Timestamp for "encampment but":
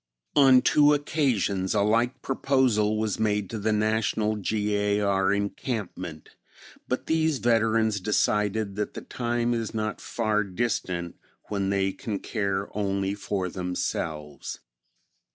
5.31-7.05